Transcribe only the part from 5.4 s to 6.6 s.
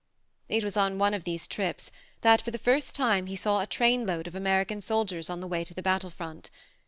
the way to the battle front.